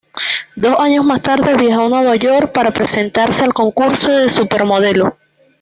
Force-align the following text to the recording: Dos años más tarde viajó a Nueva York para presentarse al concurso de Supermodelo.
Dos 0.55 0.79
años 0.79 1.05
más 1.05 1.21
tarde 1.21 1.55
viajó 1.55 1.85
a 1.85 1.89
Nueva 1.89 2.15
York 2.15 2.51
para 2.51 2.71
presentarse 2.71 3.43
al 3.43 3.53
concurso 3.53 4.09
de 4.11 4.29
Supermodelo. 4.29 5.15